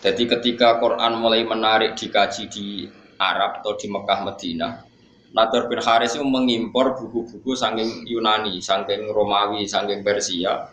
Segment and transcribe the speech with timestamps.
[0.00, 2.88] Jadi ketika Quran mulai menarik dikaji di
[3.20, 4.80] Arab atau di Mekah Medina,
[5.30, 10.72] Nadir bin Haris itu mengimpor buku-buku saking Yunani, saking Romawi, saking Persia.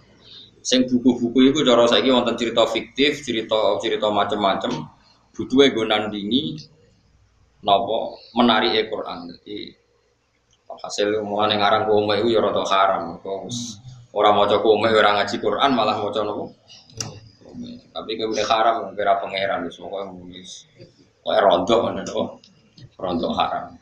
[0.64, 4.96] Sing buku-buku itu cara saiki wonten cerita fiktif, cerita cerita macam-macam.
[5.36, 6.58] Butuhe nggo nandingi
[7.62, 9.28] napa menarik Quran.
[9.38, 9.76] Jadi
[10.68, 13.20] hasil mulane ngaran kowe itu ya rada haram.
[13.22, 13.52] Kok
[14.16, 16.46] ora maca kowe ora ngaji Quran malah maca napa?
[17.98, 20.70] Tapi kemudian haram kira pangeran pokoke wis
[21.26, 22.22] koyo rontok ngono to.
[22.94, 23.74] Rontok haram.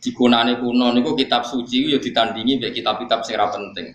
[0.00, 3.92] Dikunane kuno niku kitab suci ya ditandingi mek kitab-kitab sing penting.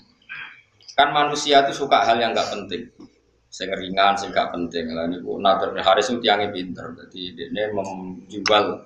[0.94, 2.94] Kan manusia itu suka hal yang nggak penting.
[3.50, 4.94] Sing ringan, sing gak penting.
[4.94, 6.90] Lah niku Nadir Haris itu tiangnya pinter.
[6.94, 8.82] Jadi dia menjual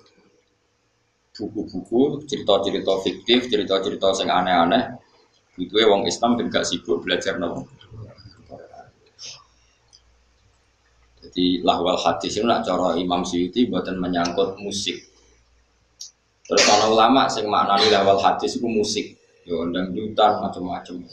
[1.31, 4.91] buku-buku, cerita-cerita fiktif, cerita-cerita sing aneh-aneh.
[5.55, 7.76] Itu wong Islam ben gak sibuk belajar nopo
[11.27, 14.95] Jadi lahwal hadis itu nak cara Imam Syuuti buatan menyangkut musik.
[16.47, 21.03] Terus kalau ulama sing maknani lahwal hadis itu musik, yo dangdutan macam-macam.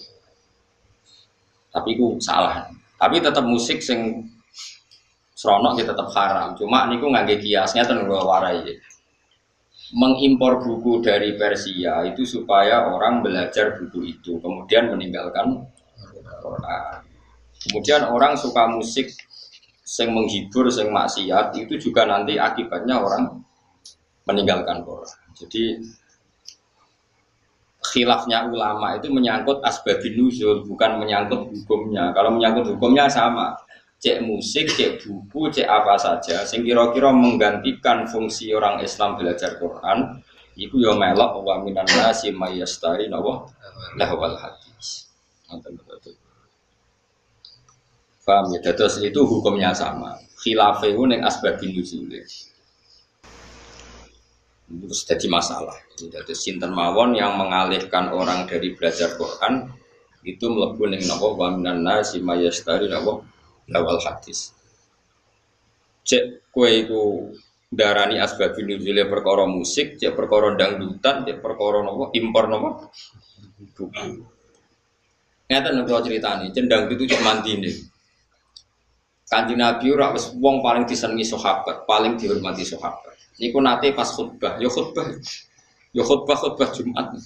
[1.75, 2.71] Tapi itu salah.
[2.95, 4.31] Tapi tetap musik sing
[5.35, 6.55] seronok ya tetap haram.
[6.55, 8.79] Cuma niku ngangge kiasnya ten warai.
[9.99, 15.67] Mengimpor buku dari Persia itu supaya orang belajar buku itu, kemudian meninggalkan
[16.41, 17.05] Quran.
[17.69, 19.13] Kemudian orang suka musik
[19.85, 23.45] sing menghibur, sing maksiat itu juga nanti akibatnya orang
[24.25, 25.21] meninggalkan Quran.
[25.37, 25.85] Jadi
[27.85, 32.17] khilafnya ulama itu menyangkut asbabin nuzul, bukan menyangkut hukumnya.
[32.17, 33.55] Kalau menyangkut hukumnya sama.
[34.05, 40.21] Cek musik, cek buku, cek apa saja, sing kira-kira menggantikan fungsi orang Islam belajar Quran,
[40.61, 43.49] itu ya melok wa minan nasi mayastari nawa
[43.97, 45.09] lahwal hadis.
[48.25, 48.73] Paham ya?
[48.73, 50.17] Terus itu hukumnya sama.
[50.41, 52.09] Khilafah itu neng asbabin nuzul.
[54.65, 55.77] Terus jadi masalah.
[55.95, 59.69] Jadi sinten mawon yang mengalihkan orang dari belajar Quran
[60.25, 63.21] itu melebu neng nawa wa minan nasi mayastari nawa
[63.69, 64.57] lawal hadis.
[66.05, 67.33] Cek kue itu
[67.69, 72.89] darani asbabin nuzul perkara musik, cek perkara dangdutan, cek perkara nawa impor nawa
[73.77, 73.85] buku.
[75.45, 77.94] Nih cerita nih, cendang itu cuma mandi nih.
[79.35, 83.19] Kanjeng Nabi ora wis wong paling disenengi sahabat, paling dihormati sahabat.
[83.43, 85.11] Niku nate pas khutbah, ya khutbah.
[85.91, 87.19] Ya khutbah khutbah Jumat.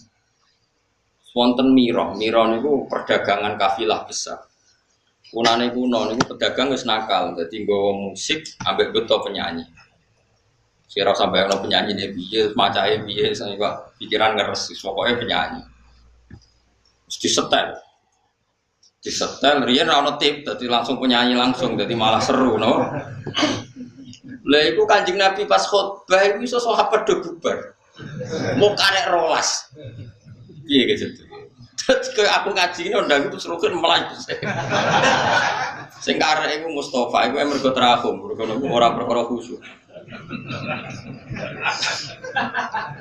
[1.36, 4.40] Wonten miro, miro niku perdagangan kafilah besar.
[5.28, 9.68] Kunane kuno niku pedagang wis nakal, dadi nggawa musik ambek beto penyanyi.
[10.88, 13.52] Sira sampai ono penyanyi nih piye, macae piye, saya
[14.00, 15.60] pikiran ngeres, pokoknya penyanyi.
[17.04, 17.76] Mesti setel
[18.98, 22.82] di setel rian rano tip jadi langsung penyanyi langsung jadi malah seru no?
[24.48, 27.78] Lah itu kanjeng nabi pas khutbah itu bisa sahabat do bubar.
[28.56, 29.70] Mau karek rolas.
[30.66, 31.28] Iya gitu
[31.88, 34.12] terus aku ngaji ini udah itu seru kan melaju
[36.04, 39.56] sing karek itu Mustafa yang mergo terahum mergo orang perkara khusyuk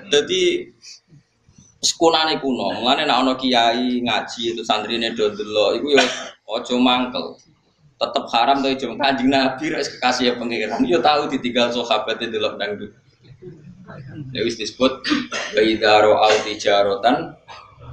[0.07, 0.71] jadi
[1.81, 6.03] sekunane kuno, mulane nek ana kiai ngaji itu santrine do delok iku ya
[6.57, 7.37] aja mangkel.
[7.97, 10.85] Tetep haram to jeng Kanjeng Nabi rek kekasih pangeran.
[10.85, 12.93] Yo tahu ditinggal sahabat delok dangdut.
[14.33, 15.01] Ya wis disebut
[15.55, 17.33] baidaro al tijarotan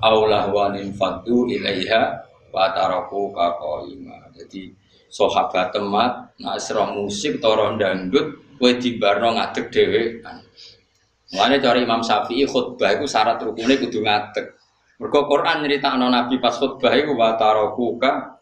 [0.05, 2.21] aulah wanin fadu ilaiha
[2.53, 4.29] wa taraku kaqaima.
[4.37, 4.77] Jadi
[5.09, 6.61] sahabat temat nak
[6.93, 10.03] musik toron dangdut kowe dibarno ngadeg dhewe.
[11.35, 14.55] Mulane cara Imam Syafi'i khutbah itu syarat rukunnya kudu ngadeg.
[15.03, 18.39] Mergo Quran nyeritakno Nabi pas khutbah iku wa tarakuka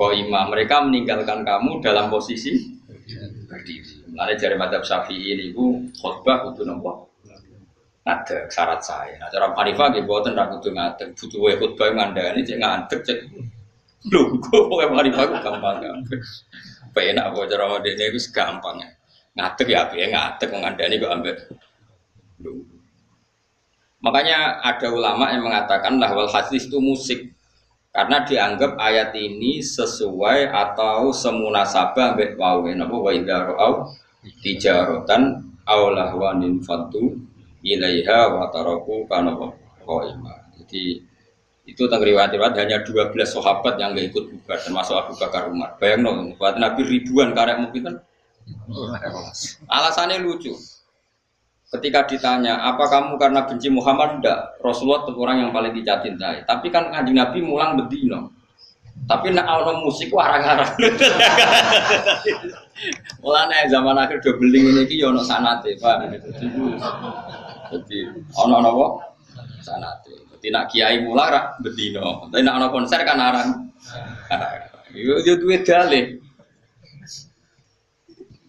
[0.00, 2.56] imam mereka meninggalkan kamu dalam posisi
[3.44, 4.08] berdiri.
[4.08, 7.12] Mulane dari madzhab Syafi'i niku khutbah kudu nopo?
[8.08, 9.20] Ngadeg syarat saya.
[9.20, 13.18] Nah cara Hanifah nggih boten ra kudu ngadeg, butuh khutbah ngandani cek ngadeg cek
[14.08, 15.76] Lho, kok pokoke Hanifah ku gampang.
[16.96, 18.80] Penak kok cara modene iku gampang.
[19.36, 21.36] Ngadeg ya piye ngadeg ngandani kok ambek
[24.00, 27.28] Makanya ada ulama yang mengatakan lahwal hadis itu musik
[27.90, 33.92] karena dianggap ayat ini sesuai atau semunasabah mbek wawe napa wa idza ra'au
[34.40, 37.18] tijaratan aw lahwanin fatu
[37.60, 39.36] ilaiha wa taraku kana
[39.84, 40.32] qaima.
[40.56, 41.02] Jadi
[41.68, 45.78] itu tentang riwayat-riwayat hanya 12 sahabat yang gak ikut buka termasuk Abu Bakar Umar.
[45.78, 47.96] Bayang dong, buat Nabi ribuan karek mungkin kan.
[49.70, 50.50] Alasannya lucu.
[51.70, 54.18] Ketika ditanya, apa kamu karena benci Muhammad?
[54.18, 54.58] Enggak.
[54.58, 56.42] Rasulullah itu orang yang paling dicintai.
[56.42, 58.34] Tapi kan kanjeng Nabi mulang bedino.
[59.06, 60.66] Tapi nak ono musik warang-warang.
[63.22, 66.10] Mulane zaman akhir do beling ini yo ono sanate, Pak.
[67.70, 67.98] Jadi
[68.34, 68.86] ono napa?
[69.62, 70.26] Sanate.
[70.36, 72.26] Jadi nak kiai mula ra bedino.
[72.34, 73.50] Tapi nak ono konser kan arang.
[74.90, 76.18] Yo yo duwe dalih.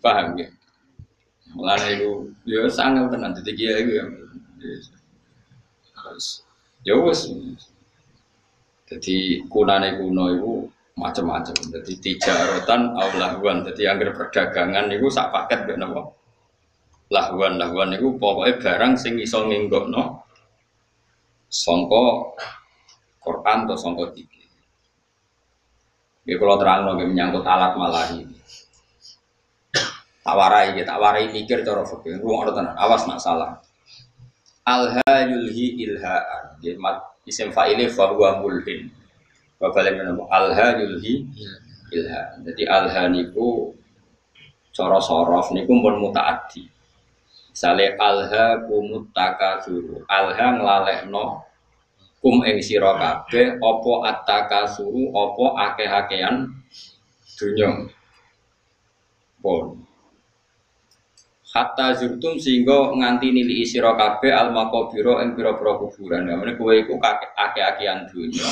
[0.02, 0.50] Paham ya?
[1.52, 2.12] Mulane itu
[2.48, 4.06] yo sangat tenan dadi kiai yo.
[6.82, 7.28] Ya wis.
[8.88, 10.54] Jadi kunane kuno itu
[11.00, 11.56] macam-macam.
[11.56, 13.64] Jadi tijarotan aulahuan.
[13.64, 16.20] Jadi anggar perdagangan itu sak paket gak nopo.
[17.12, 20.24] Lahuan lahuan itu pokoknya barang sing iso no.
[21.52, 22.32] songko
[23.20, 24.40] Quran atau songko tiga.
[26.24, 27.76] Ya kalau terang lagi menyangkut alat
[30.22, 30.78] malahi.
[30.78, 32.22] Tawarai, ya tawarai mikir cara fakir.
[32.22, 33.58] Ruang tenan, awas nak salah.
[34.66, 36.62] Alha yulhi ilhaan.
[36.62, 36.78] Ya,
[37.26, 38.90] isim fa'ili fahuwa mulhin
[39.62, 41.22] balik menapa alha yulhi
[41.94, 43.78] ilha jadi alha niku
[44.74, 46.66] cara sorof niku pun mutaaddi
[47.52, 51.44] Sale alha kumut takasuru alha nglalekno
[52.24, 56.48] kum ing sira kabeh apa attakasuru apa akeh-akehan
[57.36, 57.92] dunya
[59.44, 59.84] pun
[61.52, 66.24] hatta zurtum sehingga nganti nili sira kabeh al maqabira ing pira-pira kuburan.
[66.28, 68.48] Namane kowe iku akeh-akehan dunya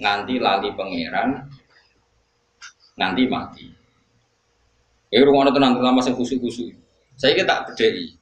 [0.00, 1.28] nganti lali pangeran
[2.96, 3.66] nganti mati.
[5.08, 6.68] Eh rumah tenang terutama sing khusu-khusu.
[7.16, 8.18] Saya kita tak bedheki.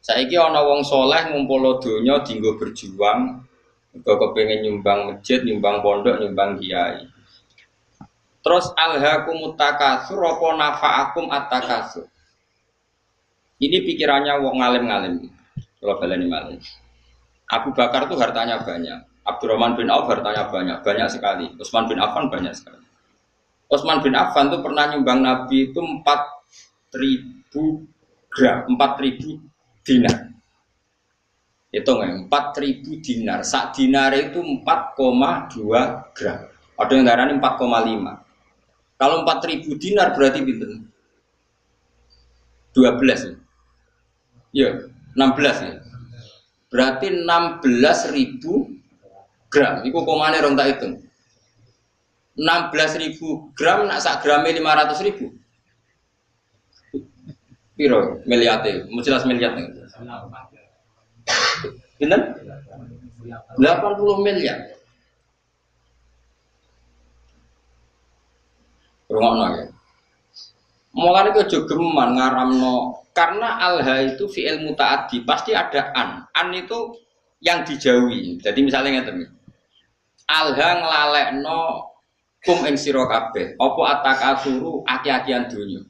[0.00, 3.44] Saiki ana wong soleh ngumpul donya dinggo berjuang,
[4.00, 7.04] kok kepengen nyumbang masjid, nyumbang pondok, nyumbang kiai.
[8.40, 12.08] Terus alhaqumut takasur apa nafa'akum at-takasur.
[13.58, 15.14] Ini pikirannya wong ngalim-ngalim.
[15.82, 16.62] Kalau baleni ngalim.
[17.50, 19.02] Abu Bakar itu hartanya banyak.
[19.26, 21.50] Abdurrahman bin Auf hartanya banyak, banyak sekali.
[21.58, 22.78] Utsman bin Affan banyak sekali.
[23.68, 27.84] Utsman bin Affan itu pernah nyumbang Nabi itu 4000
[28.32, 29.36] gram, 4000
[29.84, 30.32] dinar.
[31.68, 33.44] Itu nggak, 4000 dinar.
[33.44, 36.48] Sak dinar itu 4,2 gram.
[36.78, 38.22] Ada yang darah 4,5.
[38.96, 40.70] Kalau 4000 dinar berarti pinter.
[42.72, 43.34] 12 ya.
[44.52, 45.72] Ya, 16 ya.
[46.68, 48.68] Berarti 16 ribu
[49.48, 49.84] gram.
[49.84, 50.94] Iku komane rong tak hitung.
[52.38, 55.34] 16 ribu gram nak sak gramnya 500 ribu.
[57.74, 59.54] Piro miliate, jelas miliat.
[61.98, 62.22] Pinten?
[63.58, 64.58] 80 miliar.
[69.08, 69.64] Rungokno ya.
[70.92, 76.22] Mulane aja geman ngaramno karena alha itu fi'il mutaati pasti ada an.
[76.30, 76.94] An itu
[77.42, 78.38] yang dijauhi.
[78.38, 79.26] Jadi misalnya ngeten
[80.30, 81.82] Alha nglalekno
[82.46, 83.58] kum ing sira kabeh.
[83.58, 85.82] Apa atakasuru aki-akian donya.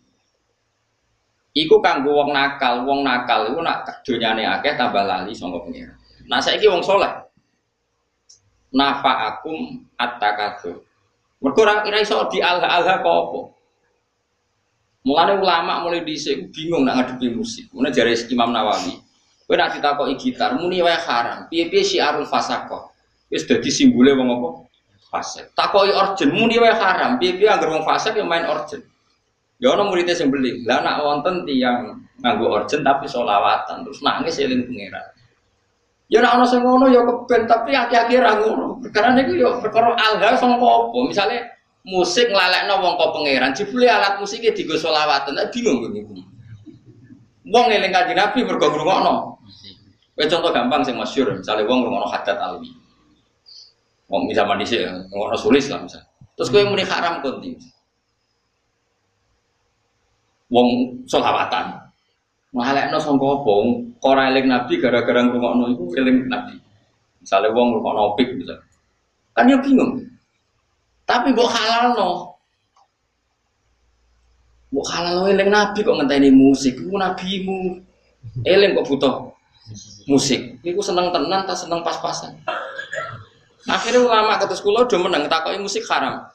[1.53, 5.93] Iku kanggo wong nakal, wong nakal iku nak donyane akeh tambah lali sangka pengira.
[6.33, 7.13] Nah saiki wong soleh.
[8.73, 10.81] Nafa'akum at-takasur.
[11.45, 13.41] Mergo ora iso di alha-alha kok apa.
[15.09, 17.73] Mulane ulama mulai dhisik bingung nak ngadepi musik.
[17.73, 18.93] Mulane jare Imam Nawawi,
[19.49, 21.49] kowe nak ditakoki gitar muni wae haram.
[21.49, 22.93] Piye-piye syiarul fasaqah.
[23.33, 24.49] Wis dadi simbole wong apa?
[25.09, 25.57] Fasik.
[25.57, 27.17] Takoki orjen muni wae haram.
[27.17, 28.85] Piye-piye anggere wong fasik yang main orjen.
[29.57, 30.61] Ya ana muridnya sing beli.
[30.69, 35.09] Lah nak wonten tiyang nganggo orjen tapi solawatan terus nangis eling pangeran.
[36.13, 38.85] Ya nak ana sing ngono ya keben tapi akhir-akhir ra ngono.
[38.93, 40.99] Karena niku ya perkara alha sangka apa?
[41.09, 41.37] Misale
[41.87, 46.15] musik nglalekno wong kok pangeran, jebule alat musiknya digo selawatan, tak bingung kowe niku.
[47.49, 49.15] Wong eling kanjeng Nabi mergo ngrungokno.
[50.19, 52.69] Kowe contoh gampang sing masyhur, misalnya wong ngrungokno hadat alwi.
[54.11, 56.03] Wong zaman dhisik ngrungokno sulis lah misal.
[56.35, 57.57] Terus kowe muni haram konti.
[60.53, 60.69] Wong
[61.09, 61.89] selawatan.
[62.49, 63.55] Ngalekno sangka apa?
[64.09, 66.57] Ora eling Nabi gara-gara ngrungokno iku eling Nabi.
[67.23, 68.61] Misalnya wong ngrungokno opik misal.
[69.33, 70.05] Kan ya bingung.
[71.09, 72.37] Tapi mbok halal no.
[74.69, 76.77] Mbok halal no eling nabi kok ngenteni musik.
[76.77, 77.81] Iku nabimu.
[78.45, 79.15] Eling kok butuh
[80.05, 80.61] musik.
[80.61, 82.37] Iku seneng tenan tak seneng pas-pasan.
[83.65, 86.29] Akhirnya ulama sekolah udah menang takoki musik haram.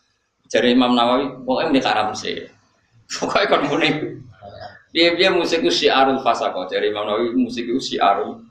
[0.50, 2.46] Jadi Imam Nawawi, pokoknya ini haram sih.
[3.10, 3.89] Pokoknya kan muni.
[4.94, 6.70] Dia dia musik itu syiarul fasako.
[6.70, 8.42] Jadi Imam Nawawi musik itu syiarul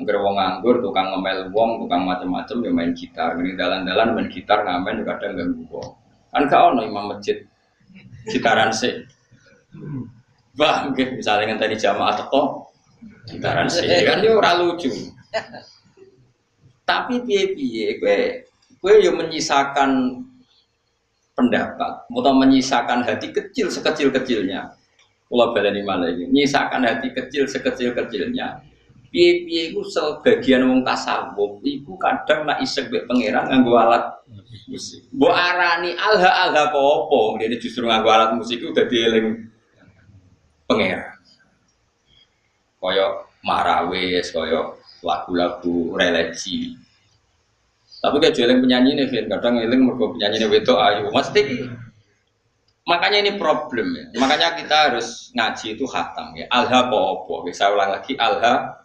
[0.00, 3.36] Angger wong nganggur, tukang ngemel wong, tukang macam-macam ya main gitar.
[3.36, 5.90] Ini dalan-dalan main gitar ngamen ya kadang ganggu wong.
[6.32, 7.44] Kan kau ono imam masjid
[8.32, 8.96] gitaran sih.
[10.56, 12.72] Wah, mungkin misalnya tadi jamaah teko
[13.28, 14.88] gitaran sih kan dia ora lucu.
[16.88, 18.18] Tapi piye-piye gue
[18.80, 20.24] gue yo menyisakan
[21.36, 24.74] pendapat atau menyisakan hati kecil sekecil-kecilnya.
[25.30, 28.69] Kalau baleni malah ini, menyisakan hati kecil sekecil-kecilnya.
[29.10, 34.22] Piye-piye itu sebagian wong tasawuf iku kadang nak isek mbek pangeran nganggo alat
[34.70, 35.02] musik.
[35.10, 36.86] Mbok arani alha alha apa?
[37.42, 39.26] Dia justru nganggo alat musik itu dadi eling
[40.70, 41.18] pangeran.
[42.78, 43.06] Kaya
[43.42, 46.78] marawis, kaya lagu-lagu religi.
[48.00, 49.26] Tapi kayak jualan penyanyi nih.
[49.26, 51.04] Kadang ngiling mereka penyanyi nih itu ayu.
[51.10, 51.40] Mesti
[52.86, 54.04] makanya ini problem ya.
[54.22, 56.46] Makanya kita harus ngaji itu hatam ya.
[56.48, 57.44] Alha popo.
[57.44, 58.80] Bisa ulang lagi alha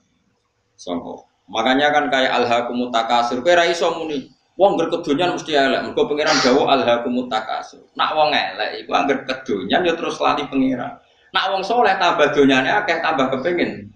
[0.75, 1.27] songko.
[1.49, 3.41] Makanya kan kayak alha kumutakasur.
[3.45, 4.31] Kira iso muni.
[4.55, 5.91] Wong berkedunyan mesti elek.
[5.91, 7.83] Mereka pengiran jauh alha kumutakasur.
[7.93, 8.85] Nak wong elek.
[8.85, 10.95] Iku angger kedunyan ya terus lali pengiran.
[11.35, 13.91] Nak wong soleh tambah dunyane akeh tambah kepengin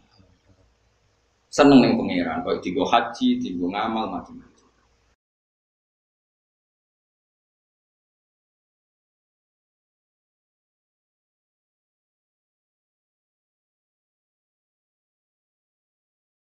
[1.49, 2.43] seneng ning pengiran.
[2.43, 4.48] Kau tigo haji, tigo ngamal macam